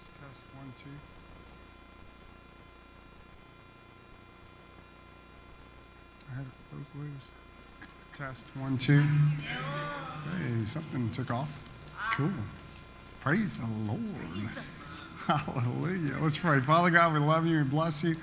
[0.00, 0.88] Test, test, one, two.
[6.30, 7.28] I had it both ways.
[8.16, 9.02] Test, one, two.
[9.02, 11.50] Hey, something took off.
[12.12, 12.32] Cool.
[13.20, 14.00] Praise the Lord.
[15.26, 16.16] Hallelujah.
[16.18, 16.60] Let's pray.
[16.60, 18.14] Father God, we love you and bless you.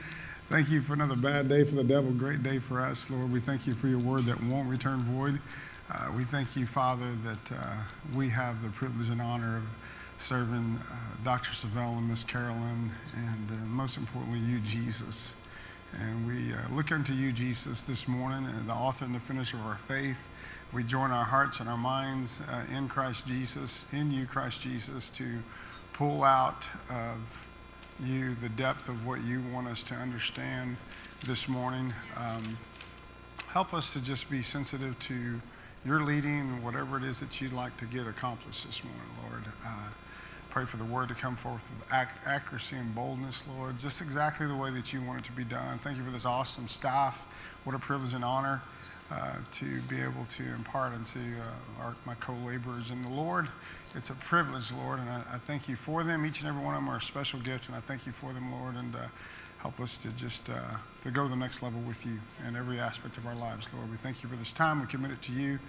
[0.45, 3.31] Thank you for another bad day for the devil, great day for us, Lord.
[3.31, 5.39] We thank you for your word that won't return void.
[5.91, 7.75] Uh, we thank you, Father, that uh,
[8.15, 9.63] we have the privilege and honor of
[10.17, 11.51] serving uh, Dr.
[11.51, 15.35] Savelle and Miss Carolyn, and uh, most importantly, you, Jesus.
[15.99, 19.57] And we uh, look unto you, Jesus, this morning, uh, the author and the finisher
[19.57, 20.27] of our faith.
[20.73, 25.09] We join our hearts and our minds uh, in Christ Jesus, in you, Christ Jesus,
[25.11, 25.43] to
[25.93, 27.45] pull out of
[28.03, 30.77] you the depth of what you want us to understand
[31.25, 31.93] this morning.
[32.17, 32.57] Um,
[33.49, 35.41] help us to just be sensitive to
[35.85, 39.43] your leading, whatever it is that you'd like to get accomplished this morning, Lord.
[39.65, 39.89] Uh,
[40.57, 44.47] pray for the word to come forth with ac- accuracy and boldness, Lord, just exactly
[44.47, 45.77] the way that you want it to be done.
[45.77, 47.23] Thank you for this awesome staff.
[47.63, 48.63] What a privilege and honor
[49.11, 52.89] uh, to be able to impart unto uh, our, my co laborers.
[52.89, 53.49] And the Lord,
[53.93, 56.25] it's a privilege, Lord, and I, I, thank you for them.
[56.25, 58.33] Each and every one of them are a special gift, and I thank you for
[58.33, 59.09] them, Lord, and uh,
[59.59, 62.79] help us to just uh, to go to the next level with you in every
[62.79, 63.91] aspect of our lives, Lord.
[63.91, 64.81] We thank you for this time.
[64.81, 65.59] We commit it to you.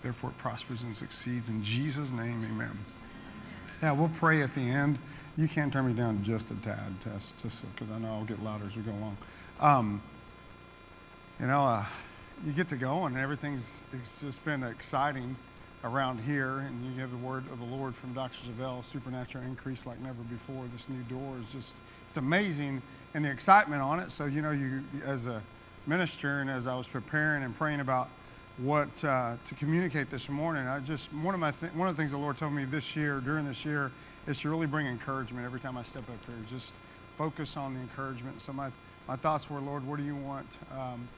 [0.00, 1.48] Therefore, it prospers and succeeds.
[1.48, 2.70] In Jesus' name, amen.
[3.82, 4.98] Yeah, we'll pray at the end.
[5.36, 8.24] You can't turn me down just a tad, Tess, just because so, I know I'll
[8.24, 9.16] get louder as we go along.
[9.58, 10.02] Um,
[11.40, 11.84] you know, uh,
[12.46, 15.34] you get to go and everything's it's just been exciting
[15.82, 18.38] around here, and you have the word of the Lord from Dr.
[18.50, 20.64] Savelle, supernatural increase like never before.
[20.72, 21.74] This new door is just,
[22.08, 22.82] it's amazing,
[23.14, 24.12] and the excitement on it.
[24.12, 25.42] So, you know, you as a
[25.88, 28.10] minister, and as I was preparing and praying about
[28.58, 30.66] what uh, to communicate this morning.
[30.66, 32.94] I just one of my th- one of the things the Lord told me this
[32.94, 33.90] year during this year
[34.26, 36.36] is to really bring encouragement every time I step up here.
[36.48, 36.74] Just
[37.16, 38.40] focus on the encouragement.
[38.40, 38.70] So my
[39.08, 41.08] my thoughts were, Lord, what do you want um,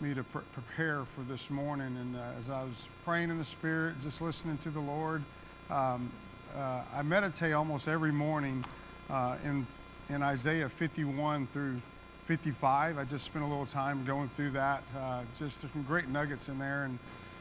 [0.00, 1.96] me to pr- prepare for this morning?
[1.96, 5.22] And uh, as I was praying in the Spirit, just listening to the Lord,
[5.70, 6.10] um,
[6.56, 8.64] uh, I meditate almost every morning
[9.10, 9.66] uh, in
[10.08, 11.80] in Isaiah 51 through
[12.26, 12.98] 55.
[12.98, 14.82] I just spent a little time going through that.
[14.96, 16.98] Uh, just some great nuggets in there, and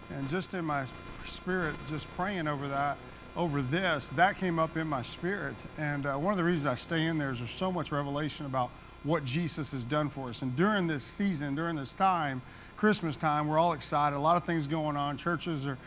[0.09, 0.85] and just in my
[1.25, 2.97] spirit, just praying over that,
[3.35, 5.55] over this, that came up in my spirit.
[5.77, 8.45] And uh, one of the reasons I stay in there is there's so much revelation
[8.45, 8.69] about
[9.03, 10.41] what Jesus has done for us.
[10.41, 12.41] And during this season, during this time,
[12.77, 14.15] Christmas time, we're all excited.
[14.15, 15.17] A lot of things going on.
[15.17, 15.77] Churches are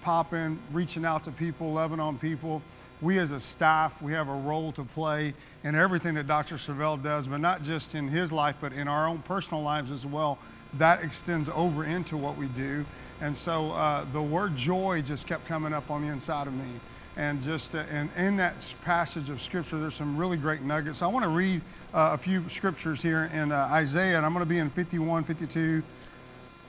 [0.00, 2.62] popping, reaching out to people, loving on people
[3.00, 6.54] we as a staff, we have a role to play in everything that Dr.
[6.54, 10.06] Savelle does, but not just in his life, but in our own personal lives as
[10.06, 10.38] well.
[10.74, 12.84] That extends over into what we do.
[13.20, 16.80] And so uh, the word joy just kept coming up on the inside of me.
[17.16, 20.98] And just uh, and in that passage of scripture, there's some really great nuggets.
[20.98, 21.60] So I want to read
[21.92, 25.22] uh, a few scriptures here in uh, Isaiah, and I'm going to be in 51,
[25.22, 25.80] 52,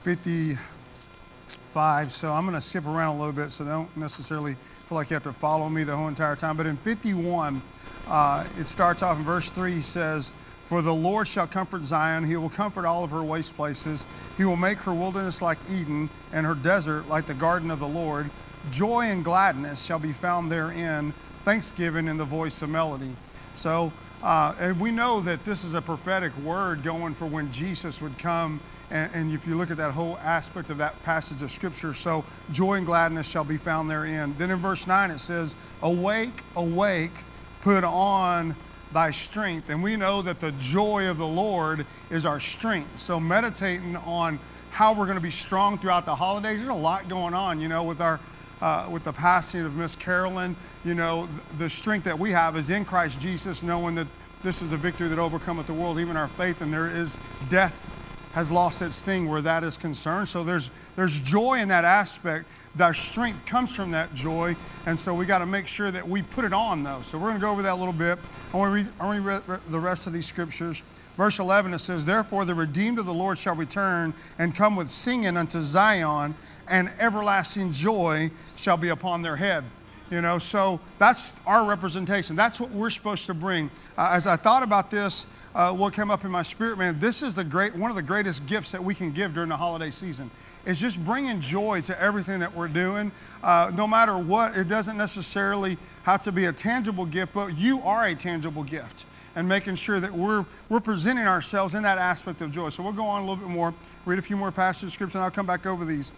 [0.02, 2.12] 55.
[2.12, 4.55] So I'm going to skip around a little bit, so don't necessarily
[4.85, 6.58] feel like you have to follow me the whole entire time.
[6.58, 7.61] But in 51,
[8.08, 12.23] uh, it starts off in verse 3, he says, For the Lord shall comfort Zion,
[12.23, 14.05] he will comfort all of her waste places.
[14.37, 17.87] He will make her wilderness like Eden, and her desert like the garden of the
[17.87, 18.29] Lord.
[18.70, 21.14] Joy and gladness shall be found therein,
[21.46, 23.16] thanksgiving in the voice of melody.
[23.55, 23.91] So,
[24.26, 28.18] uh, and we know that this is a prophetic word going for when Jesus would
[28.18, 31.94] come and, and, if you look at that whole aspect of that passage of Scripture,
[31.94, 34.34] so joy and gladness shall be found therein.
[34.40, 37.12] Then in verse 9 it says, Awake, awake,
[37.62, 38.56] put on
[38.92, 39.70] thy strength.
[39.70, 42.98] And we know that the joy of the Lord is our strength.
[42.98, 44.40] So meditating on
[44.72, 47.68] how we're going to be strong throughout the holidays, there's a lot going on, you
[47.68, 48.20] know, with our.
[48.61, 50.55] Uh, with the passing of Miss Carolyn,
[50.85, 54.07] you know, the strength that we have is in Christ Jesus, knowing that
[54.43, 57.19] this is the victory that overcometh the world, even our faith, and there is
[57.49, 57.85] death
[58.35, 60.28] has lost its sting where that is concerned.
[60.28, 62.46] So there's, there's joy in that aspect.
[62.78, 64.57] Our strength comes from that joy.
[64.85, 67.02] And so we got to make sure that we put it on, though.
[67.02, 68.19] So we're going to go over that a little bit.
[68.53, 70.84] I want to read, read the rest of these scriptures.
[71.16, 74.90] Verse 11, it says, Therefore the redeemed of the Lord shall return and come with
[74.90, 76.35] singing unto Zion,
[76.67, 79.64] and everlasting joy shall be upon their head.
[80.12, 82.35] You know, so that's our representation.
[82.35, 83.72] That's what we're supposed to bring.
[83.97, 85.26] Uh, as I thought about this,
[85.56, 88.03] uh, what came up in my spirit, man, this is the great, one of the
[88.03, 90.29] greatest gifts that we can give during the holiday season.
[90.66, 93.12] Is just bringing joy to everything that we're doing.
[93.41, 97.79] Uh, no matter what, it doesn't necessarily have to be a tangible gift, but you
[97.82, 99.06] are a tangible gift.
[99.35, 102.70] And making sure that we're, we're presenting ourselves in that aspect of joy.
[102.70, 103.73] So we'll go on a little bit more,
[104.06, 106.14] read a few more passages of scripture, and I'll come back over these.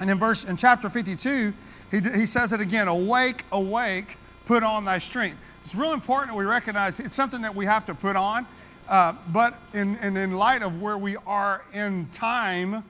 [0.00, 1.52] And in verse in chapter 52,
[1.90, 5.38] he, he says it again, awake, awake, put on thy strength.
[5.60, 8.46] It's real important that we recognize it's something that we have to put on.
[8.88, 12.84] Uh, but in, in, in light of where we are in time,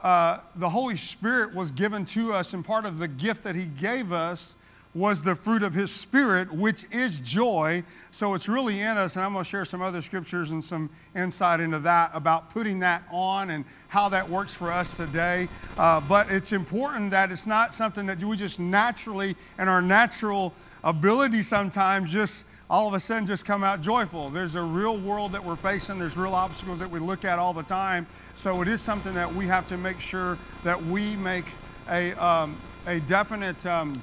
[0.00, 3.66] uh, the Holy Spirit was given to us, and part of the gift that He
[3.66, 4.56] gave us
[4.94, 7.82] was the fruit of His Spirit, which is joy.
[8.10, 10.88] So it's really in us, and I'm going to share some other scriptures and some
[11.16, 15.48] insight into that about putting that on and how that works for us today.
[15.76, 20.54] Uh, but it's important that it's not something that we just naturally, and our natural
[20.84, 24.30] ability sometimes just all of a sudden just come out joyful.
[24.30, 27.52] There's a real world that we're facing, there's real obstacles that we look at all
[27.52, 28.06] the time.
[28.34, 31.46] So it is something that we have to make sure that we make
[31.88, 32.56] a, um,
[32.86, 34.02] a definite um,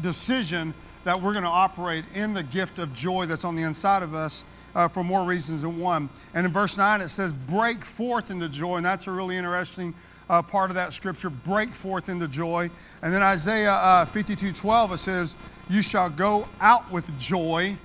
[0.00, 0.74] decision
[1.04, 4.14] that we're going to operate in the gift of joy that's on the inside of
[4.14, 4.44] us.
[4.74, 6.08] Uh, for more reasons than one.
[6.34, 8.76] And in verse 9, it says, break forth into joy.
[8.76, 9.94] And that's a really interesting
[10.28, 12.70] uh, part of that scripture break forth into joy.
[13.02, 15.36] And then Isaiah uh, 52 12, it says,
[15.68, 17.76] You shall go out with joy.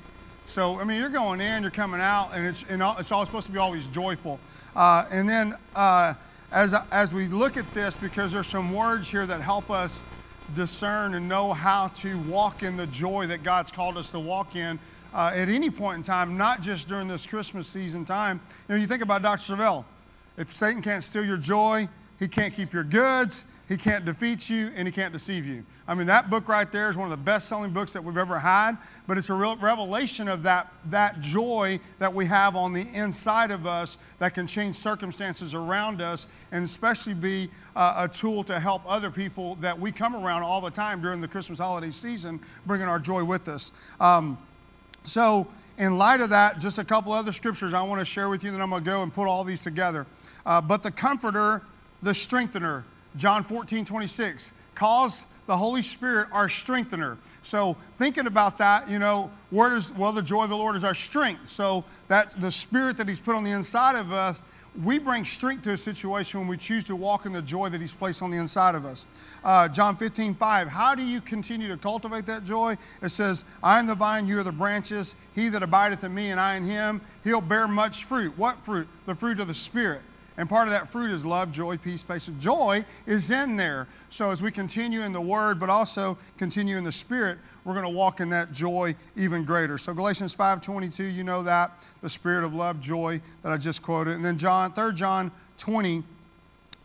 [0.46, 3.26] So, I mean, you're going in, you're coming out, and it's, and all, it's all
[3.26, 4.40] supposed to be always joyful.
[4.76, 6.14] Uh, and then uh,
[6.52, 10.04] as, as we look at this, because there's some words here that help us
[10.54, 14.56] discern and know how to walk in the joy that God's called us to walk
[14.56, 14.80] in
[15.14, 18.42] uh, at any point in time, not just during this Christmas season time.
[18.68, 19.56] You know, you think about Dr.
[19.56, 19.86] Savelle.
[20.38, 21.88] If Satan can't steal your joy,
[22.20, 23.46] he can't keep your goods.
[23.70, 25.64] He can't defeat you and he can't deceive you.
[25.88, 28.18] I mean, that book right there is one of the best selling books that we've
[28.18, 28.78] ever had,
[29.08, 33.52] but it's a real revelation of that, that joy that we have on the inside
[33.52, 38.60] of us that can change circumstances around us and especially be uh, a tool to
[38.60, 42.42] help other people that we come around all the time during the Christmas holiday season,
[42.66, 43.72] bringing our joy with us.
[44.00, 44.38] Um,
[45.04, 48.44] so, in light of that, just a couple other scriptures I want to share with
[48.44, 50.06] you, then I'm going to go and put all these together.
[50.46, 51.64] Uh, but the Comforter
[52.04, 52.84] the strengthener.
[53.16, 57.18] John 14, 26 calls the Holy Spirit our strengthener.
[57.42, 60.84] So thinking about that, you know, where does well the joy of the Lord is
[60.84, 61.50] our strength.
[61.50, 64.40] So that the spirit that He's put on the inside of us,
[64.82, 67.82] we bring strength to a situation when we choose to walk in the joy that
[67.82, 69.06] He's placed on the inside of us.
[69.44, 70.68] Uh, John 15, 5.
[70.70, 72.78] How do you continue to cultivate that joy?
[73.02, 75.16] It says, I am the vine, you are the branches.
[75.36, 78.38] He that abideth in me and I in him, he'll bear much fruit.
[78.38, 78.88] What fruit?
[79.06, 80.02] The fruit of the Spirit.
[80.38, 82.44] And part of that fruit is love, joy, peace, patience.
[82.44, 83.88] Joy is in there.
[84.10, 87.86] So as we continue in the Word, but also continue in the Spirit, we're going
[87.86, 89.78] to walk in that joy even greater.
[89.78, 91.72] So Galatians 5:22, you know that
[92.02, 94.16] the spirit of love, joy that I just quoted.
[94.16, 96.04] And then John, 3 John 20,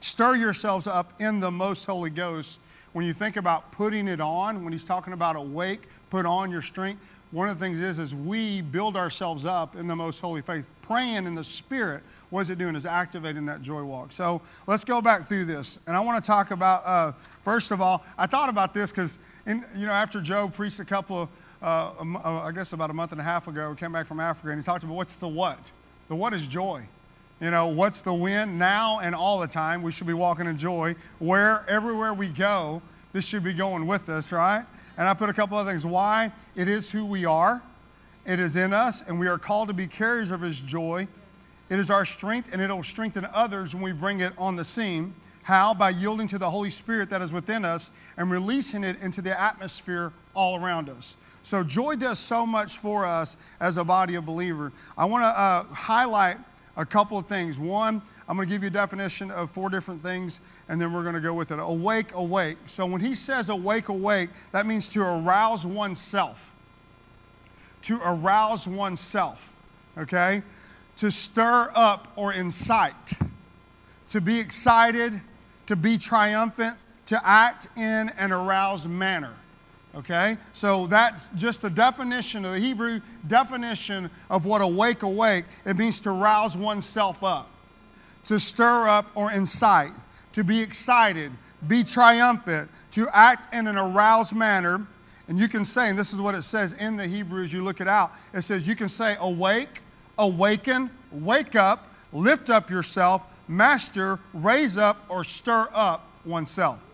[0.00, 2.61] stir yourselves up in the most Holy Ghost.
[2.93, 6.62] When you think about putting it on, when he's talking about awake, put on your
[6.62, 7.02] strength.
[7.30, 10.68] One of the things is, is we build ourselves up in the most holy faith,
[10.82, 12.76] praying in the Spirit what is it doing?
[12.76, 14.12] Is activating that joy walk.
[14.12, 15.78] So let's go back through this.
[15.87, 19.18] And I want to talk about, uh, first of all, I thought about this because,
[19.47, 21.28] you know, after Joe preached a couple of,
[21.62, 24.20] uh, uh, I guess about a month and a half ago, we came back from
[24.20, 25.58] Africa, and he talked about what's the what?
[26.08, 26.82] The what is joy.
[27.40, 28.58] You know, what's the when?
[28.58, 30.97] Now and all the time, we should be walking in joy.
[31.18, 32.82] Where, everywhere we go,
[33.12, 34.66] this should be going with us, right?
[34.99, 35.87] And I put a couple of things.
[35.87, 36.33] Why?
[36.55, 37.62] It is who we are,
[38.26, 41.09] it is in us, and we are called to be carriers of His joy
[41.71, 45.14] it is our strength, and it'll strengthen others when we bring it on the scene.
[45.43, 45.75] How?
[45.75, 49.38] By yielding to the Holy Spirit that is within us and releasing it into the
[49.38, 51.17] atmosphere all around us.
[51.43, 54.73] So, joy does so much for us as a body of believers.
[54.97, 56.38] I want to uh, highlight
[56.76, 57.59] a couple of things.
[57.59, 61.02] One, I'm going to give you a definition of four different things, and then we're
[61.02, 61.58] going to go with it.
[61.58, 62.58] Awake, awake.
[62.66, 66.54] So, when he says awake, awake, that means to arouse oneself.
[67.82, 69.56] To arouse oneself.
[69.97, 70.42] Okay?
[70.99, 73.12] to stir up or incite,
[74.08, 75.20] to be excited,
[75.66, 79.35] to be triumphant, to act in an aroused manner.
[79.94, 80.37] Okay?
[80.52, 85.44] So that's just the definition of the Hebrew definition of what awake, awake.
[85.64, 87.49] It means to rouse oneself up,
[88.28, 89.92] to stir up or incite,
[90.32, 91.32] to be excited,
[91.66, 94.87] be triumphant, to act in an aroused manner.
[95.28, 97.64] And you can say, and this is what it says in the Hebrew as you
[97.64, 99.80] look it out it says, you can say awake,
[100.18, 106.85] awaken, wake up, lift up yourself, master, raise up, or stir up oneself.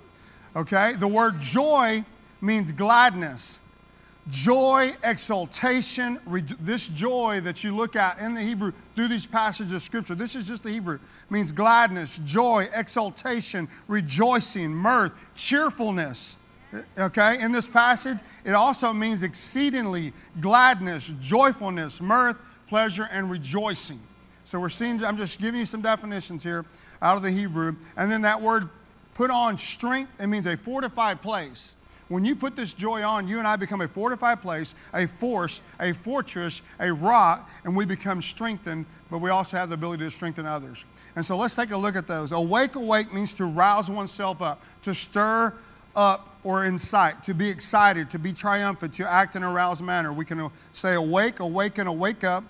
[0.55, 0.93] Okay?
[0.93, 2.05] The word joy
[2.41, 3.59] means gladness.
[4.29, 6.19] Joy, exultation,
[6.61, 10.35] this joy that you look at in the Hebrew through these passages of Scripture, this
[10.35, 16.39] is just the Hebrew, means gladness, joy, exultation, rejoicing, mirth, cheerfulness.
[16.99, 24.01] Okay, in this passage, it also means exceedingly gladness, joyfulness, mirth, pleasure, and rejoicing.
[24.45, 26.65] So we're seeing, I'm just giving you some definitions here
[27.01, 27.77] out of the Hebrew.
[27.97, 28.69] And then that word
[29.15, 31.77] put on strength, it means a fortified place.
[32.09, 35.63] When you put this joy on, you and I become a fortified place, a force,
[35.81, 40.11] a fortress, a rock, and we become strengthened, but we also have the ability to
[40.11, 40.85] strengthen others.
[41.17, 42.33] And so let's take a look at those.
[42.33, 45.55] Awake, awake means to rouse oneself up, to stir
[45.97, 50.13] up or incite, to be excited, to be triumphant, to act in a roused manner.
[50.13, 52.45] We can say awake, awaken, awake up,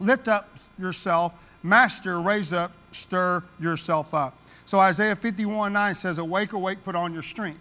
[0.00, 1.32] lift up yourself,
[1.62, 4.36] master, raise up, stir yourself up.
[4.66, 7.60] So Isaiah 51 9 says, Awake, awake, put on your strength.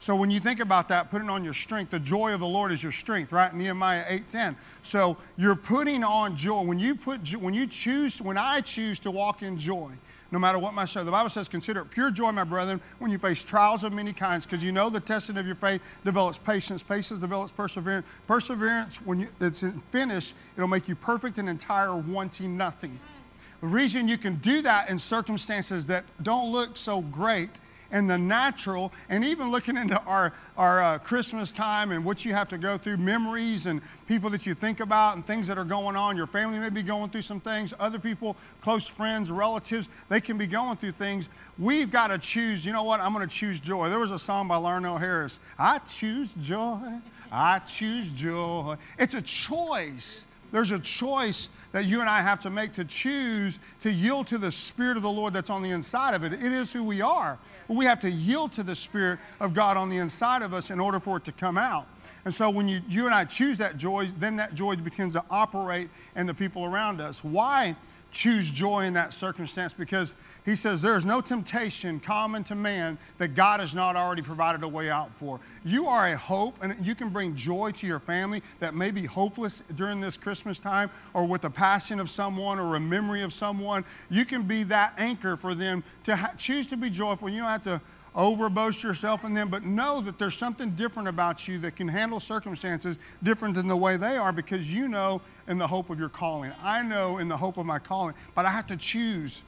[0.00, 2.72] So when you think about that, putting on your strength, the joy of the Lord
[2.72, 3.54] is your strength, right?
[3.54, 4.56] Nehemiah 8:10.
[4.82, 6.62] So you're putting on joy.
[6.62, 9.92] When you put when you choose, when I choose to walk in joy,
[10.32, 11.04] no matter what my soul.
[11.04, 14.14] The Bible says, consider it pure joy, my brethren, when you face trials of many
[14.14, 16.82] kinds, because you know the testing of your faith develops patience.
[16.82, 18.06] Patience develops perseverance.
[18.26, 22.98] Perseverance, when you, it's finished, it'll make you perfect and entire, wanting nothing.
[23.60, 27.60] The reason you can do that in circumstances that don't look so great
[27.90, 32.32] and the natural, and even looking into our, our uh, Christmas time and what you
[32.32, 35.64] have to go through, memories and people that you think about and things that are
[35.64, 36.16] going on.
[36.16, 40.38] Your family may be going through some things, other people, close friends, relatives, they can
[40.38, 41.28] be going through things.
[41.58, 43.00] We've got to choose, you know what?
[43.00, 43.88] I'm going to choose joy.
[43.88, 46.78] There was a song by Larnell Harris I choose joy.
[47.32, 48.76] I choose joy.
[48.98, 50.24] It's a choice.
[50.52, 54.38] There's a choice that you and I have to make to choose to yield to
[54.38, 56.32] the Spirit of the Lord that's on the inside of it.
[56.32, 57.38] It is who we are.
[57.76, 60.80] We have to yield to the Spirit of God on the inside of us in
[60.80, 61.86] order for it to come out.
[62.24, 65.24] And so when you, you and I choose that joy, then that joy begins to
[65.30, 67.22] operate in the people around us.
[67.22, 67.76] Why?
[68.10, 70.14] Choose joy in that circumstance because
[70.44, 74.62] he says there is no temptation common to man that God has not already provided
[74.62, 75.40] a way out for.
[75.64, 79.06] You are a hope, and you can bring joy to your family that may be
[79.06, 83.32] hopeless during this Christmas time or with the passing of someone or a memory of
[83.32, 83.84] someone.
[84.08, 87.28] You can be that anchor for them to ha- choose to be joyful.
[87.28, 87.80] You don't have to
[88.14, 92.20] overboast yourself in them, but know that there's something different about you that can handle
[92.20, 96.08] circumstances different than the way they are because you know in the hope of your
[96.08, 96.52] calling.
[96.62, 99.42] I know in the hope of my calling, but I have to choose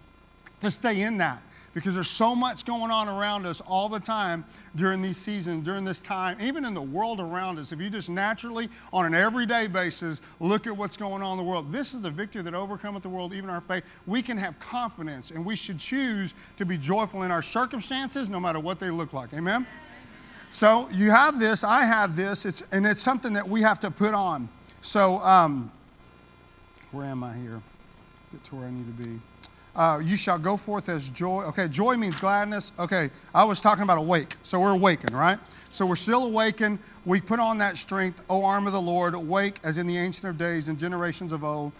[0.60, 1.42] to stay in that
[1.74, 4.44] because there's so much going on around us all the time
[4.76, 7.72] during these seasons, during this time, even in the world around us.
[7.72, 11.50] If you just naturally, on an everyday basis, look at what's going on in the
[11.50, 13.84] world, this is the victory that overcometh the world, even our faith.
[14.06, 18.40] We can have confidence, and we should choose to be joyful in our circumstances, no
[18.40, 19.32] matter what they look like.
[19.32, 19.66] Amen?
[20.50, 23.90] So you have this, I have this, it's, and it's something that we have to
[23.90, 24.50] put on.
[24.82, 25.72] So, um,
[26.90, 27.62] where am I here?
[28.32, 29.20] Get to where I need to be.
[29.74, 31.44] Uh, you shall go forth as joy.
[31.44, 32.72] Okay, joy means gladness.
[32.78, 34.36] Okay, I was talking about awake.
[34.42, 35.38] So we're awakened, right?
[35.70, 36.78] So we're still awakened.
[37.06, 40.28] We put on that strength, O arm of the Lord, awake as in the ancient
[40.28, 41.72] of days and generations of old.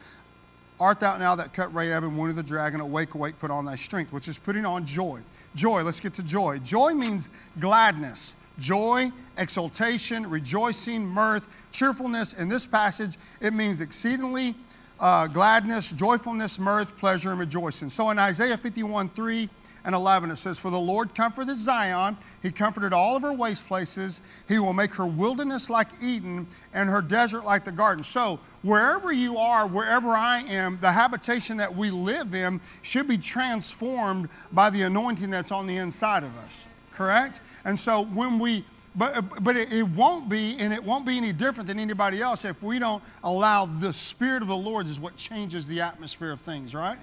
[0.80, 2.80] Art thou now that cut Rahab and wounded the dragon?
[2.80, 5.20] Awake, awake, put on thy strength, which is putting on joy.
[5.54, 6.58] Joy, let's get to joy.
[6.58, 7.28] Joy means
[7.60, 12.32] gladness, joy, exultation, rejoicing, mirth, cheerfulness.
[12.32, 14.56] In this passage, it means exceedingly
[15.02, 17.88] uh, gladness, joyfulness, mirth, pleasure, and rejoicing.
[17.88, 19.48] So in Isaiah 51 3
[19.84, 23.66] and 11, it says, For the Lord comforted Zion, He comforted all of her waste
[23.66, 24.20] places.
[24.46, 28.04] He will make her wilderness like Eden and her desert like the garden.
[28.04, 33.18] So wherever you are, wherever I am, the habitation that we live in should be
[33.18, 36.68] transformed by the anointing that's on the inside of us.
[36.94, 37.40] Correct?
[37.64, 41.32] And so when we but, but it, it, won't be, and it won't be any
[41.32, 45.16] different than anybody else if we don't allow the Spirit of the Lord is what
[45.16, 46.98] changes the atmosphere of things, right?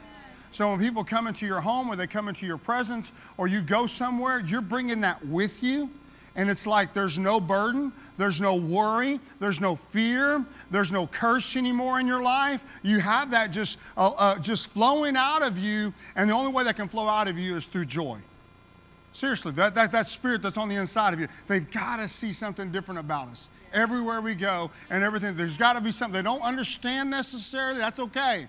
[0.51, 3.61] So when people come into your home or they come into your presence or you
[3.61, 5.89] go somewhere, you're bringing that with you.
[6.35, 11.55] And it's like there's no burden, there's no worry, there's no fear, there's no curse
[11.55, 12.63] anymore in your life.
[12.83, 16.63] You have that just, uh, uh, just flowing out of you, and the only way
[16.63, 18.19] that can flow out of you is through joy.
[19.11, 22.31] Seriously, that, that, that spirit that's on the inside of you, they've got to see
[22.31, 23.49] something different about us.
[23.73, 27.79] Everywhere we go and everything, there's got to be something they don't understand necessarily.
[27.79, 28.47] That's okay.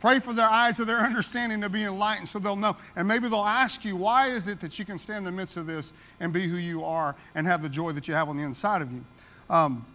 [0.00, 2.76] Pray for their eyes of their understanding to be enlightened so they'll know.
[2.96, 5.56] And maybe they'll ask you, why is it that you can stand in the midst
[5.56, 8.36] of this and be who you are and have the joy that you have on
[8.36, 9.04] the inside of you?
[9.48, 9.86] Um,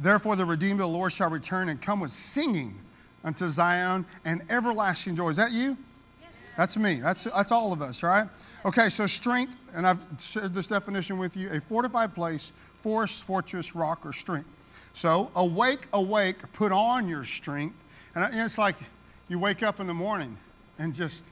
[0.00, 2.78] Therefore, the redeemed of the Lord shall return and come with singing
[3.24, 5.30] unto Zion and everlasting joy.
[5.30, 5.76] Is that you?
[6.56, 6.94] That's me.
[6.94, 8.28] That's, that's all of us, right?
[8.64, 13.76] Okay, so strength, and I've shared this definition with you a fortified place, forest, fortress,
[13.76, 14.48] rock, or strength.
[14.92, 17.76] So, awake, awake, put on your strength.
[18.16, 18.74] And it's like
[19.28, 20.36] you wake up in the morning
[20.76, 21.26] and just,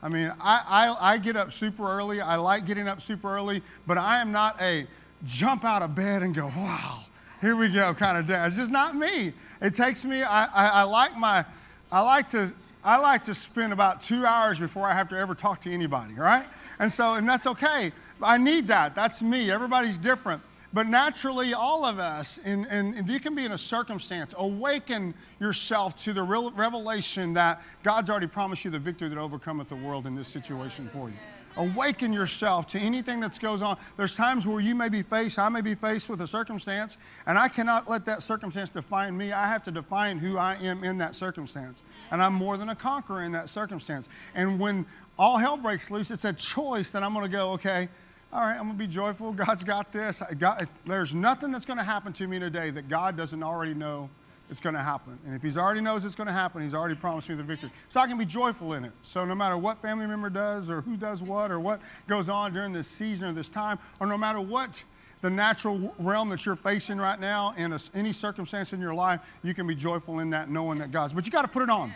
[0.00, 2.20] I mean, I, I, I get up super early.
[2.20, 4.86] I like getting up super early, but I am not a
[5.24, 7.00] jump out of bed and go, wow,
[7.40, 8.40] here we go kind of day.
[8.46, 9.32] It's just not me.
[9.60, 11.44] It takes me, I, I, I like my,
[11.90, 12.52] I like to
[12.84, 16.14] I like to spend about two hours before I have to ever talk to anybody,
[16.14, 16.46] right?
[16.78, 17.92] And so, and that's okay.
[18.22, 18.94] I need that.
[18.94, 19.50] That's me.
[19.50, 20.42] Everybody's different.
[20.72, 25.96] But naturally, all of us, and, and, you can be in a circumstance, awaken yourself
[26.04, 30.06] to the real revelation that God's already promised you the victory that overcometh the world
[30.06, 31.16] in this situation for you.
[31.56, 33.78] Awaken yourself to anything that goes on.
[33.96, 37.38] There's times where you may be faced, I may be faced with a circumstance, and
[37.38, 39.32] I cannot let that circumstance define me.
[39.32, 41.82] I have to define who I am in that circumstance.
[42.10, 44.08] And I'm more than a conqueror in that circumstance.
[44.34, 44.86] And when
[45.18, 47.88] all hell breaks loose, it's a choice that I'm going to go, okay,
[48.32, 49.32] all right, I'm going to be joyful.
[49.46, 50.22] God's got this.
[50.38, 54.10] God, there's nothing that's going to happen to me today that God doesn't already know
[54.50, 55.18] it's going to happen.
[55.26, 57.70] And if He's already knows it's going to happen, He's already promised me the victory.
[57.88, 58.92] So I can be joyful in it.
[59.02, 62.52] So no matter what family member does or who does what or what goes on
[62.52, 64.82] during this season or this time, or no matter what
[65.20, 69.20] the natural realm that you're facing right now in a, any circumstance in your life,
[69.42, 71.12] you can be joyful in that knowing that God's.
[71.12, 71.92] But you got to put it on.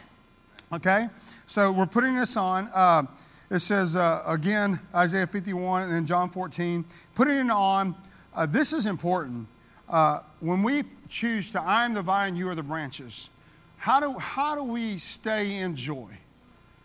[0.73, 1.09] Okay?
[1.47, 2.69] So we're putting this on.
[2.75, 3.05] Uh,
[3.51, 7.95] it says, uh, again, Isaiah 51 and then John 14, putting it on.
[8.35, 9.47] Uh, this is important.
[9.93, 13.29] Uh, when we choose to, I am the vine, you are the branches,
[13.77, 16.17] how do, how do we stay in joy?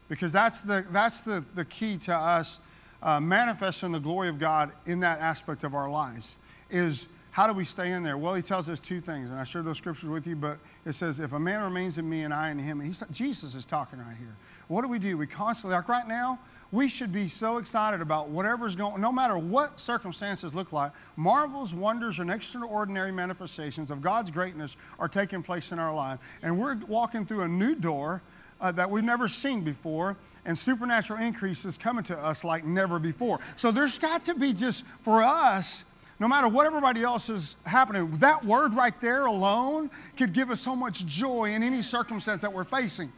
[0.10, 2.60] Because that's the, that's the, the key to us
[3.02, 6.36] uh, manifesting the glory of God in that aspect of our lives
[6.70, 8.18] is how do we stay in there?
[8.18, 10.94] Well, he tells us two things, and I shared those scriptures with you, but it
[10.94, 14.00] says, if a man remains in me and I in him, he's, Jesus is talking
[14.00, 14.36] right here.
[14.68, 15.18] What do we do?
[15.18, 16.40] We constantly, like right now,
[16.72, 21.74] we should be so excited about whatever's going no matter what circumstances look like marvels
[21.74, 26.20] wonders and extraordinary manifestations of god's greatness are taking place in our life.
[26.42, 28.22] And we're walking through a new door
[28.60, 33.00] uh, that we've never seen before and supernatural increase is coming to us like never
[33.00, 33.40] before.
[33.56, 35.86] So there's got to be just for us
[36.20, 40.60] no matter what everybody else is happening that word right there alone could give us
[40.60, 43.12] so much joy in any circumstance that we're facing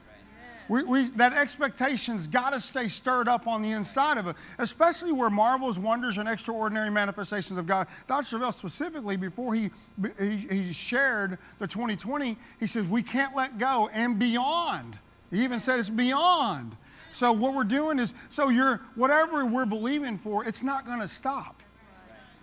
[0.69, 5.11] we, we, that expectation's got to stay stirred up on the inside of it, especially
[5.11, 7.87] where marvels, wonders, and extraordinary manifestations of God.
[8.07, 8.37] Dr.
[8.37, 9.71] Savelle specifically, before he,
[10.19, 14.99] he, he shared the 2020, he says, we can't let go and beyond.
[15.31, 16.77] He even said it's beyond.
[17.11, 21.07] So what we're doing is, so you're, whatever we're believing for, it's not going to
[21.07, 21.58] stop.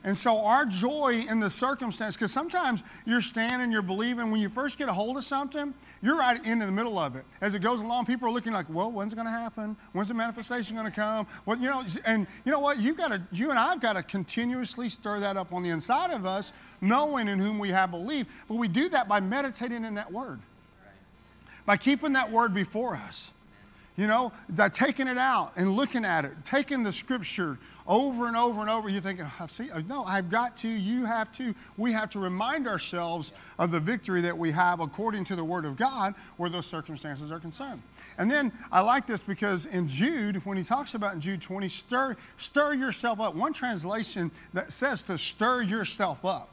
[0.07, 4.49] And so our joy in the circumstance, because sometimes you're standing, you're believing, when you
[4.49, 7.25] first get a hold of something, you're right in the middle of it.
[7.41, 9.77] As it goes along, people are looking like, well, when's it going to happen?
[9.93, 11.27] When's the manifestation going to come?
[11.45, 12.81] Well, you know, and you know what?
[12.81, 16.13] You've got to, you and I've got to continuously stir that up on the inside
[16.13, 18.45] of us, knowing in whom we have belief.
[18.47, 20.39] But we do that by meditating in that word,
[21.67, 23.33] by keeping that word before us.
[23.97, 28.37] You know, by taking it out and looking at it, taking the scripture over and
[28.37, 28.89] over and over.
[28.89, 31.55] You think, oh, see, no, I've got to, you have to.
[31.77, 35.65] We have to remind ourselves of the victory that we have according to the Word
[35.65, 37.83] of God where those circumstances are concerned.
[38.19, 41.69] And then I like this because in Jude, when he talks about in Jude 20,
[41.69, 43.35] stir, stir yourself up.
[43.35, 46.51] One translation that says to stir yourself up.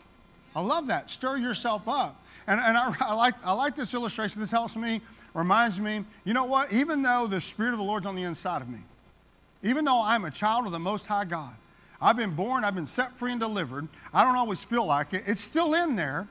[0.55, 1.09] I love that.
[1.09, 2.19] Stir yourself up.
[2.45, 4.41] And, and I, I, like, I like this illustration.
[4.41, 5.01] This helps me,
[5.33, 6.71] reminds me, you know what?
[6.73, 8.79] Even though the Spirit of the Lord's on the inside of me,
[9.63, 11.55] even though I'm a child of the Most High God,
[12.01, 13.87] I've been born, I've been set free and delivered.
[14.13, 15.23] I don't always feel like it.
[15.25, 16.27] It's still in there,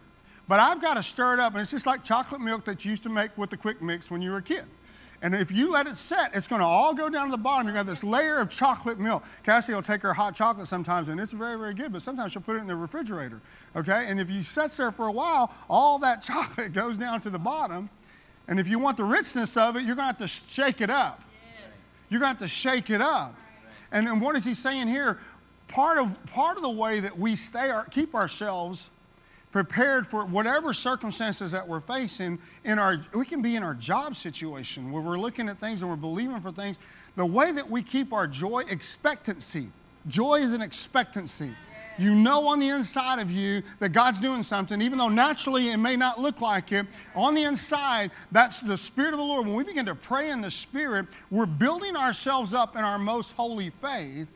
[0.46, 1.54] but I've got to stir it up.
[1.54, 4.10] And it's just like chocolate milk that you used to make with the quick mix
[4.10, 4.64] when you were a kid.
[5.22, 7.68] And if you let it set, it's going to all go down to the bottom.
[7.68, 9.22] You've got this layer of chocolate milk.
[9.44, 12.42] Cassie will take her hot chocolate sometimes, and it's very, very good, but sometimes she'll
[12.42, 13.40] put it in the refrigerator.
[13.76, 14.06] Okay?
[14.08, 17.38] And if you set there for a while, all that chocolate goes down to the
[17.38, 17.88] bottom.
[18.48, 20.90] And if you want the richness of it, you're going to have to shake it
[20.90, 21.22] up.
[22.12, 23.34] You're going to have to shake it up.
[23.90, 25.18] And, and what is he saying here?
[25.68, 28.90] Part of, part of the way that we stay, our, keep ourselves
[29.50, 34.16] prepared for whatever circumstances that we're facing in our we can be in our job
[34.16, 36.78] situation where we're looking at things and we're believing for things
[37.16, 39.68] the way that we keep our joy expectancy
[40.08, 41.54] joy is an expectancy
[41.98, 45.76] you know on the inside of you that God's doing something, even though naturally it
[45.76, 46.86] may not look like it.
[47.14, 49.46] On the inside, that's the Spirit of the Lord.
[49.46, 53.32] When we begin to pray in the Spirit, we're building ourselves up in our most
[53.32, 54.32] holy faith,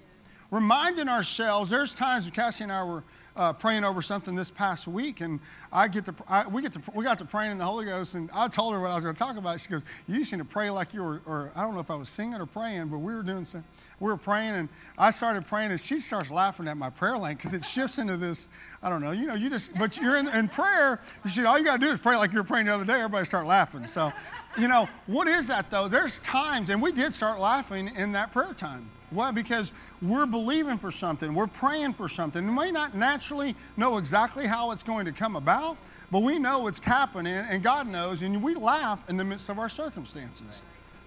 [0.51, 1.71] reminding ourselves.
[1.71, 3.05] There's times Cassie and I were
[3.37, 5.41] uh, praying over something this past week, and
[5.73, 8.15] I get to, I, we get to, we got to praying in the Holy Ghost,
[8.15, 9.61] and I told her what I was going to talk about.
[9.61, 11.97] She goes, "You seem to pray like you were, or I don't know if I
[11.97, 13.65] was singing or praying, but we were doing some,
[13.99, 17.37] we were praying, and I started praying, and she starts laughing at my prayer lane
[17.37, 18.49] because it shifts into this,
[18.83, 21.01] I don't know, you know, you just, but you're in, in prayer.
[21.27, 22.95] She, all you got to do is pray like you were praying the other day.
[22.95, 23.87] Everybody start laughing.
[23.87, 24.13] So,
[24.59, 25.89] you know, what is that though?
[25.89, 28.91] There's times, and we did start laughing in that prayer time.
[29.11, 29.31] Why?
[29.31, 32.45] Because we're believing for something, we're praying for something.
[32.45, 35.79] We may not naturally know exactly how it's going to come about,
[36.11, 39.59] but we know it's happening, and God knows, and we laugh in the midst of
[39.59, 40.61] our circumstances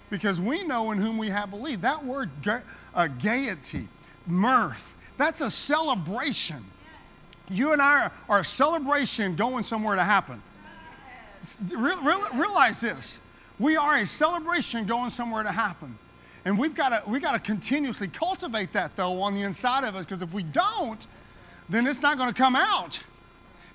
[0.10, 1.82] because we know in whom we have believed.
[1.82, 2.30] That word,
[2.94, 3.88] uh, gaiety,
[4.26, 6.64] mirth, that's a celebration
[7.50, 10.42] You and I are a celebration going somewhere to happen.
[11.76, 13.20] Real, real, realize this.
[13.58, 15.98] We are a celebration going somewhere to happen.
[16.46, 19.96] And we've got to we got to continuously cultivate that though on the inside of
[19.96, 21.06] us because if we don't,
[21.68, 23.00] then it's not going to come out.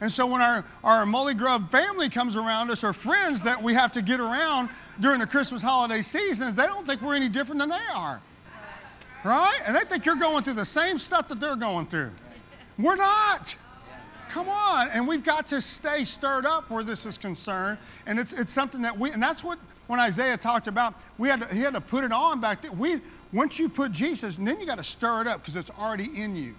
[0.01, 3.75] And so when our, our Mully Grub family comes around us or friends that we
[3.75, 4.69] have to get around
[5.01, 8.21] during the Christmas holiday seasons, they don't think we're any different than they are.
[9.25, 9.61] Right?
[9.67, 12.11] And they think you're going through the same stuff that they're going through.
[12.79, 13.57] We're not.
[14.29, 14.89] Come on.
[14.93, 17.79] And we've got to stay stirred up where this is concerned.
[18.05, 21.41] And it's, it's something that we, and that's what when Isaiah talked about, we had
[21.43, 22.79] to, he had to put it on back then.
[22.79, 23.01] We,
[23.33, 26.37] once you put Jesus, then you got to stir it up because it's already in
[26.37, 26.55] you.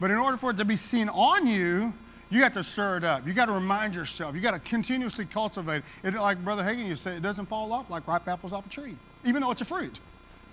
[0.00, 1.92] But in order for it to be seen on you,
[2.30, 3.26] you got to stir it up.
[3.26, 4.34] You got to remind yourself.
[4.34, 6.14] You got to continuously cultivate it.
[6.14, 8.96] Like Brother Hagin, you say, it doesn't fall off like ripe apples off a tree,
[9.24, 9.98] even though it's a fruit.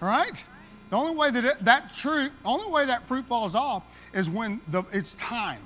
[0.02, 0.44] All right?
[0.90, 3.84] The only way that it, that fruit, only way that fruit falls off
[4.14, 5.66] is when the, it's time.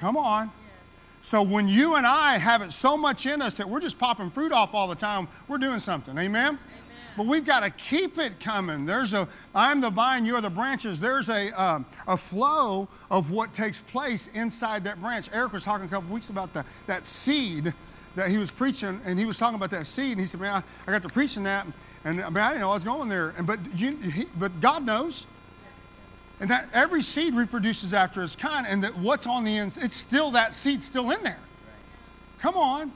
[0.00, 0.50] Come on.
[1.20, 4.30] So when you and I have it so much in us that we're just popping
[4.30, 6.18] fruit off all the time, we're doing something.
[6.18, 6.58] Amen?
[7.16, 8.86] But we've got to keep it coming.
[8.86, 10.98] There's a, I'm the vine, you're the branches.
[10.98, 15.28] There's a, um, a flow of what takes place inside that branch.
[15.32, 17.74] Eric was talking a couple weeks about the, that seed
[18.14, 20.62] that he was preaching, and he was talking about that seed, and he said, man,
[20.86, 21.66] I, I got to preaching that,
[22.04, 23.34] and I, mean, I didn't know I was going there.
[23.36, 25.26] And, but, you, he, but God knows.
[26.40, 29.96] And that every seed reproduces after its kind, and that what's on the inside, it's
[29.96, 31.38] still that seed still in there.
[32.40, 32.92] Come on.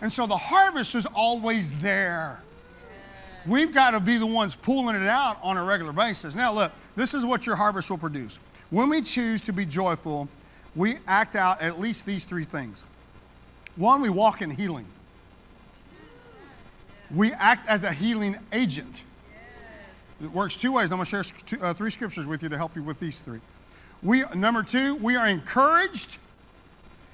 [0.00, 2.43] And so the harvest is always there.
[3.46, 6.34] We've got to be the ones pulling it out on a regular basis.
[6.34, 8.40] Now, look, this is what your harvest will produce.
[8.70, 10.28] When we choose to be joyful,
[10.74, 12.86] we act out at least these three things.
[13.76, 14.86] One, we walk in healing.
[17.10, 19.04] We act as a healing agent.
[20.22, 20.90] It works two ways.
[20.90, 23.20] I'm going to share two, uh, three scriptures with you to help you with these
[23.20, 23.40] three.
[24.02, 26.18] We, number two, we are encouraged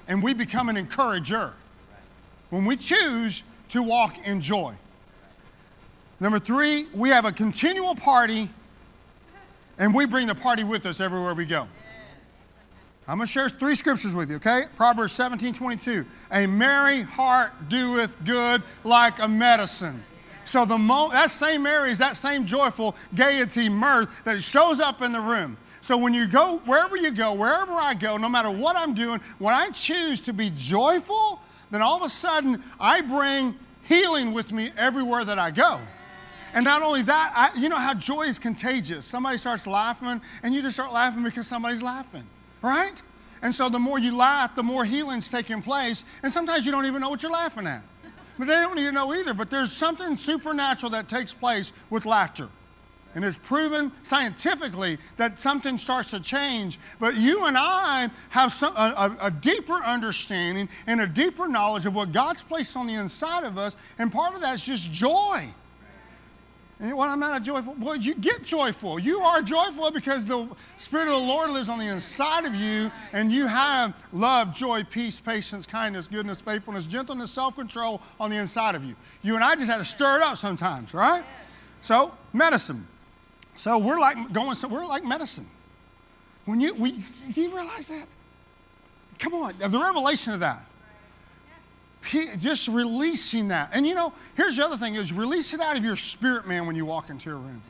[0.07, 1.53] and we become an encourager
[2.49, 4.75] when we choose to walk in joy.
[6.21, 8.47] Number three, we have a continual party
[9.79, 11.67] and we bring the party with us everywhere we go.
[13.07, 14.65] I'm going to share three scriptures with you, okay?
[14.75, 16.05] Proverbs 17 22.
[16.31, 20.03] A merry heart doeth good like a medicine.
[20.45, 25.01] So the mo- that same Mary is that same joyful gaiety, mirth that shows up
[25.01, 25.57] in the room.
[25.81, 29.19] So when you go, wherever you go, wherever I go, no matter what I'm doing,
[29.39, 33.55] when I choose to be joyful, then all of a sudden I bring
[33.85, 35.79] healing with me everywhere that I go.
[36.53, 39.05] And not only that, I, you know how joy is contagious.
[39.05, 42.23] Somebody starts laughing, and you just start laughing because somebody's laughing,
[42.61, 43.01] right?
[43.41, 46.03] And so the more you laugh, the more healing's taking place.
[46.21, 47.83] And sometimes you don't even know what you're laughing at.
[48.37, 49.33] But they don't need to know either.
[49.33, 52.49] But there's something supernatural that takes place with laughter.
[53.13, 56.79] And it's proven scientifically that something starts to change.
[56.99, 61.93] But you and I have some, a, a, deeper understanding and a deeper knowledge of
[61.93, 63.75] what God's placed on the inside of us.
[63.99, 65.53] And part of that is just joy.
[66.81, 67.75] And well, I'm not a joyful.
[67.79, 68.97] Well, you get joyful.
[68.97, 72.91] You are joyful because the Spirit of the Lord lives on the inside of you,
[73.13, 78.37] and you have love, joy, peace, patience, kindness, goodness, faithfulness, gentleness, self control on the
[78.37, 78.95] inside of you.
[79.21, 81.23] You and I just had to stir it up sometimes, right?
[81.81, 82.87] So, medicine.
[83.53, 85.47] So, we're like going, so we're like medicine.
[86.45, 86.97] When you, we,
[87.31, 88.07] do you realize that?
[89.19, 90.65] Come on, the revelation of that
[92.39, 93.69] just releasing that.
[93.73, 96.65] And you know, here's the other thing is release it out of your spirit, man,
[96.65, 97.61] when you walk into a room.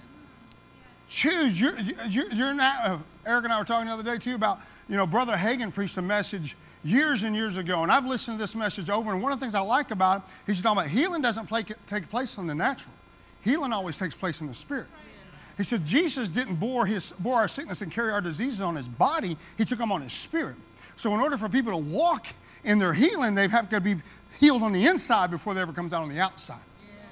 [1.07, 1.59] Choose.
[1.59, 1.77] You're,
[2.09, 4.95] you're, you're not, uh, Eric and I were talking the other day too about, you
[4.95, 8.55] know, Brother Hagin preached a message years and years ago, and I've listened to this
[8.55, 9.11] message over.
[9.11, 11.63] And one of the things I like about it, he's talking about healing doesn't play,
[11.85, 12.93] take place in the natural.
[13.41, 14.87] Healing always takes place in the spirit.
[15.57, 18.87] He said Jesus didn't bore, his, bore our sickness and carry our diseases on his
[18.87, 20.55] body, he took them on his spirit.
[20.95, 22.27] So, in order for people to walk
[22.63, 23.95] in their healing, they have to be
[24.39, 26.59] healed on the inside before they ever comes out on the outside.
[26.81, 27.05] Yes.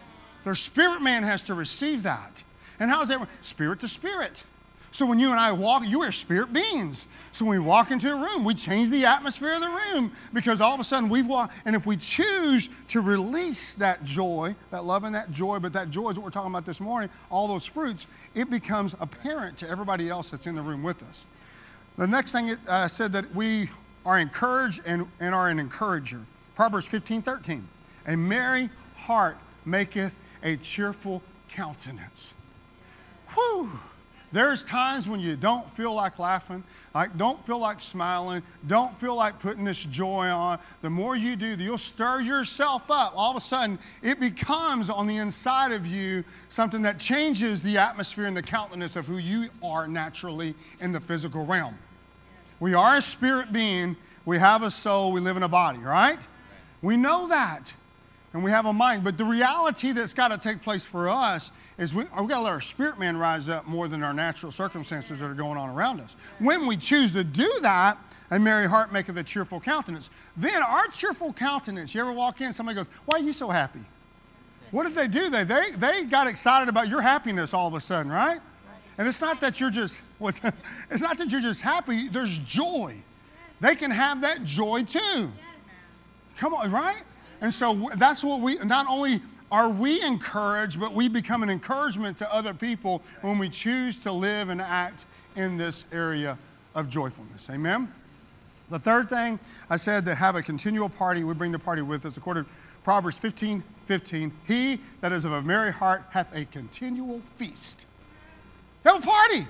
[0.44, 2.44] Their spirit man has to receive that.
[2.80, 3.28] And how is that?
[3.42, 4.44] Spirit to spirit.
[4.92, 7.08] So when you and I walk, you are spirit beings.
[7.32, 10.62] So when we walk into a room, we change the atmosphere of the room because
[10.62, 11.54] all of a sudden we've walked.
[11.66, 15.92] And if we choose to release that joy, that love and that joy, but that
[15.92, 19.70] joy is what we're talking about this morning, all those fruits, it becomes apparent to
[19.70, 21.28] everybody else that's in the room with us.
[21.98, 23.70] The next thing it uh, said that we
[24.06, 26.22] are encouraged and, and are an encourager.
[26.60, 27.70] Proverbs 15 13.
[28.08, 32.34] A merry heart maketh a cheerful countenance.
[33.34, 33.80] Whew.
[34.34, 39.16] There's times when you don't feel like laughing, like don't feel like smiling, don't feel
[39.16, 40.60] like putting this joy on.
[40.82, 43.14] The more you do, you'll stir yourself up.
[43.16, 47.78] All of a sudden, it becomes on the inside of you something that changes the
[47.78, 51.78] atmosphere and the countenance of who you are naturally in the physical realm.
[52.60, 53.96] We are a spirit being.
[54.26, 55.14] We have a soul.
[55.14, 56.20] We live in a body, right?
[56.82, 57.74] We know that.
[58.32, 59.04] And we have a mind.
[59.04, 62.42] But the reality that's got to take place for us is we, we got to
[62.42, 65.70] let our spirit man rise up more than our natural circumstances that are going on
[65.70, 66.16] around us.
[66.38, 67.98] When we choose to do that,
[68.30, 70.12] a merry heart maketh a cheerful countenance.
[70.38, 73.82] Then our cheerful countenance, you ever walk in, somebody goes, Why are you so happy?
[74.70, 75.32] What did they do?
[75.32, 78.40] They, they, they got excited about your happiness all of a sudden, right?
[79.00, 82.98] And it's not that you're just, it's not that you're just happy, there's joy.
[83.60, 85.32] They can have that joy too.
[86.40, 87.04] Come on, right?
[87.42, 89.20] And so that's what we, not only
[89.52, 94.12] are we encouraged, but we become an encouragement to other people when we choose to
[94.12, 96.38] live and act in this area
[96.76, 97.50] of joyfulness.
[97.50, 97.92] Amen?
[98.70, 99.38] The third thing
[99.70, 102.16] I said that have a continual party, we bring the party with us.
[102.16, 102.50] According to
[102.84, 107.86] Proverbs 15 15, he that is of a merry heart hath a continual feast.
[108.86, 109.48] Have a party.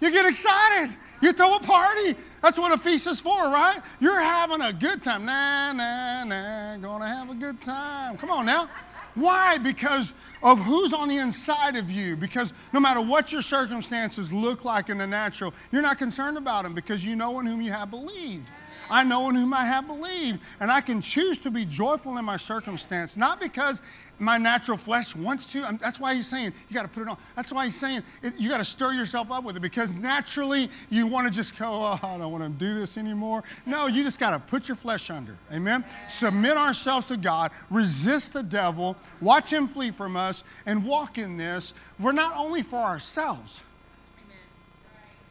[0.00, 0.94] You get excited.
[1.20, 2.14] You throw a party.
[2.42, 3.80] That's what a feast is for, right?
[4.00, 5.24] You're having a good time.
[5.24, 8.16] Nah, nah, nah, gonna have a good time.
[8.16, 8.68] Come on now.
[9.14, 9.58] Why?
[9.58, 12.16] Because of who's on the inside of you.
[12.16, 16.64] Because no matter what your circumstances look like in the natural, you're not concerned about
[16.64, 18.48] them because you know in whom you have believed.
[18.92, 20.40] I know in whom I have believed.
[20.60, 23.80] And I can choose to be joyful in my circumstance, not because
[24.18, 25.62] my natural flesh wants to.
[25.80, 27.16] that's why he's saying you got to put it on.
[27.34, 30.68] That's why he's saying it, you got to stir yourself up with it because naturally
[30.90, 33.42] you want to just go, oh, I don't want to do this anymore.
[33.64, 35.38] No, you just got to put your flesh under.
[35.50, 35.84] Amen?
[36.06, 41.38] Submit ourselves to God, resist the devil, watch him flee from us, and walk in
[41.38, 41.72] this.
[41.98, 43.62] We're not only for ourselves.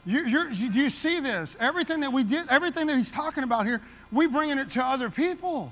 [0.05, 1.55] You, you, do you see this?
[1.59, 5.09] Everything that we did, everything that he's talking about here, we bringing it to other
[5.09, 5.71] people.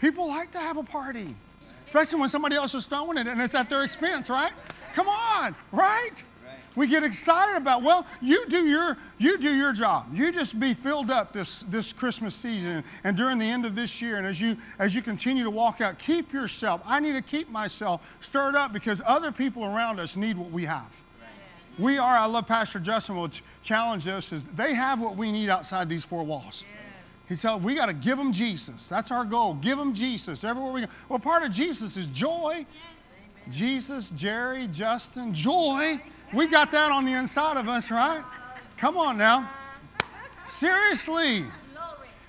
[0.00, 1.36] People like to have a party
[1.92, 4.52] especially when somebody else is throwing it and it's at their expense, right?
[4.94, 6.24] Come on, right?
[6.74, 10.06] We get excited about, well, you do your you do your job.
[10.14, 14.00] You just be filled up this, this Christmas season and during the end of this
[14.00, 14.16] year.
[14.16, 16.80] And as you as you continue to walk out, keep yourself.
[16.86, 20.64] I need to keep myself stirred up because other people around us need what we
[20.64, 20.90] have.
[21.78, 23.30] We are, I love Pastor Justin will
[23.62, 26.64] challenge us, is they have what we need outside these four walls.
[27.28, 28.88] He said, we got to give them Jesus.
[28.88, 29.54] That's our goal.
[29.54, 30.86] Give them Jesus everywhere we go.
[31.08, 32.66] Well, part of Jesus is joy.
[33.48, 33.56] Yes.
[33.56, 36.00] Jesus, Jerry, Justin, joy.
[36.32, 38.22] We got that on the inside of us, right?
[38.76, 39.48] Come on now.
[40.46, 41.44] Seriously.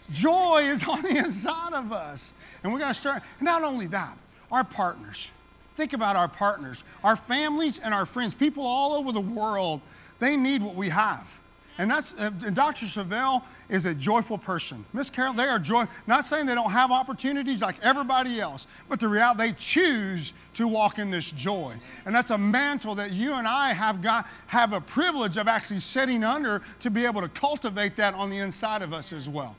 [0.10, 2.32] Joy is on the inside of us.
[2.63, 3.23] And we got to start.
[3.41, 4.17] Not only that,
[4.51, 5.29] our partners.
[5.76, 8.34] Think about our partners, our families, and our friends.
[8.34, 9.82] People all over the world,
[10.20, 11.40] they need what we have.
[11.80, 12.86] And that's uh, Dr.
[12.86, 14.86] Savelle is a joyful person.
[14.94, 15.86] Miss Carol, they are joy.
[16.06, 20.68] Not saying they don't have opportunities like everybody else, but the reality they choose to
[20.68, 21.74] walk in this joy.
[22.06, 25.80] And that's a mantle that you and I have got have a privilege of actually
[25.80, 29.56] sitting under to be able to cultivate that on the inside of us as well.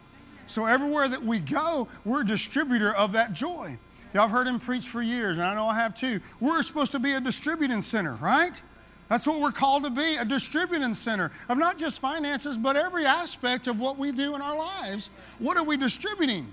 [0.47, 3.77] So everywhere that we go, we're a distributor of that joy.
[4.15, 6.21] Y'all heard him preach for years, and I know I have too.
[6.39, 8.63] We're supposed to be a distributing center, right?
[9.09, 13.05] That's what we're called to be a distributing center of not just finances, but every
[13.05, 15.11] aspect of what we do in our lives.
[15.41, 16.53] What are we distributing?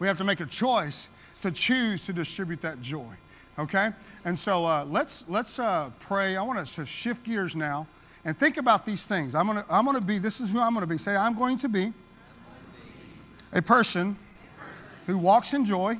[0.00, 1.08] We have to make a choice
[1.42, 3.14] to choose to distribute that joy.
[3.60, 3.90] Okay?
[4.24, 6.36] And so uh, let's, let's uh, pray.
[6.36, 7.86] I want us to shift gears now
[8.24, 9.36] and think about these things.
[9.36, 10.98] I'm going to I'm gonna be, this is who I'm going to be.
[10.98, 11.92] Say, I'm going to be
[13.52, 14.16] a person
[15.06, 15.98] who walks in joy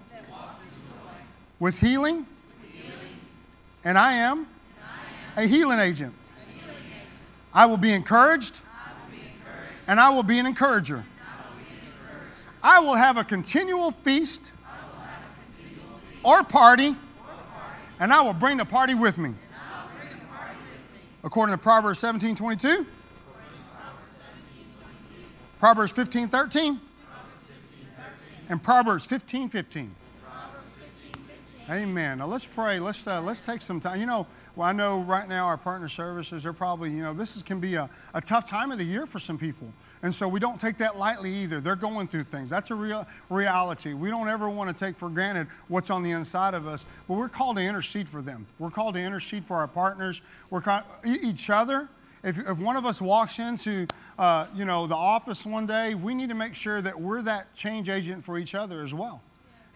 [1.60, 2.26] with healing,
[3.84, 4.46] and I am
[5.36, 6.14] a healing agent.
[7.54, 8.60] I will be encouraged,
[9.86, 11.04] and I will be an encourager.
[12.62, 14.52] I will have a continual feast
[16.24, 16.94] or party,
[18.00, 19.34] and I will bring the party with me.
[21.24, 22.86] According to Proverbs 17 22,
[25.58, 26.80] Proverbs 15 13,
[28.48, 29.94] and Proverbs 15 15.
[31.70, 32.16] Amen.
[32.16, 32.80] Now let's pray.
[32.80, 34.00] Let's uh, let's take some time.
[34.00, 34.26] You know,
[34.56, 37.60] well, I know right now our partner services are probably you know this is, can
[37.60, 39.70] be a, a tough time of the year for some people,
[40.02, 41.60] and so we don't take that lightly either.
[41.60, 42.48] They're going through things.
[42.48, 43.92] That's a real reality.
[43.92, 47.18] We don't ever want to take for granted what's on the inside of us, but
[47.18, 48.46] we're called to intercede for them.
[48.58, 50.22] We're called to intercede for our partners.
[50.48, 51.90] We're called, each other.
[52.24, 53.86] If, if one of us walks into
[54.18, 57.52] uh, you know the office one day, we need to make sure that we're that
[57.52, 59.22] change agent for each other as well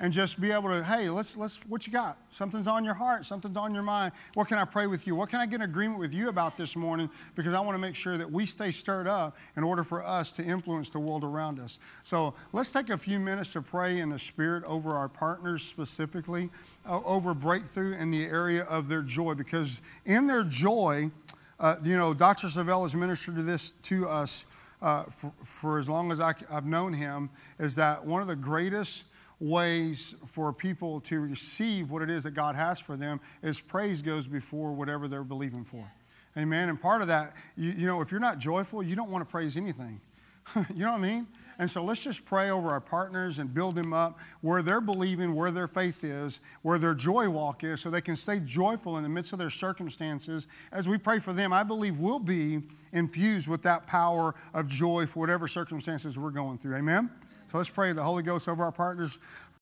[0.03, 2.19] and just be able to, hey, let's, let's, what you got?
[2.29, 4.13] Something's on your heart, something's on your mind.
[4.35, 5.15] What can I pray with you?
[5.15, 7.09] What can I get an agreement with you about this morning?
[7.37, 10.33] Because I want to make sure that we stay stirred up in order for us
[10.33, 11.79] to influence the world around us.
[12.03, 16.51] So let's take a few minutes to pray in the Spirit over our partners specifically,
[16.85, 19.35] uh, over breakthrough in the area of their joy.
[19.35, 21.13] Because in their joy,
[21.61, 22.49] uh, you know, Dr.
[22.49, 24.47] Savelle has ministered to this to us
[24.83, 28.35] uh, for, for as long as I, I've known him is that one of the
[28.35, 29.05] greatest
[29.43, 34.01] ways for people to receive what it is that God has for them is praise
[34.01, 35.91] goes before whatever they're believing for.
[36.37, 36.69] Amen.
[36.69, 39.31] And part of that, you, you know, if you're not joyful, you don't want to
[39.31, 40.01] praise anything.
[40.75, 41.27] you know what I mean?
[41.59, 45.35] And so let's just pray over our partners and build them up where they're believing,
[45.35, 49.03] where their faith is, where their joy walk is, so they can stay joyful in
[49.03, 50.47] the midst of their circumstances.
[50.73, 55.07] As we pray for them, I believe we'll be infused with that power of joy
[55.07, 56.77] for whatever circumstances we're going through.
[56.77, 57.11] Amen?
[57.53, 59.19] So let's pray the Holy Ghost over our partners.